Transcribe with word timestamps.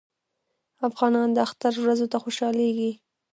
افغانان 0.87 1.29
د 1.33 1.37
اختر 1.47 1.73
ورځو 1.83 2.05
ته 2.11 2.17
خوشحالیږي. 2.23 2.91